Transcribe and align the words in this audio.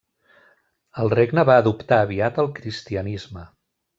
El 1.03 1.11
regne 1.15 1.43
va 1.51 1.57
adoptar 1.65 2.01
aviat 2.05 2.41
el 2.45 2.51
cristianisme. 2.61 3.45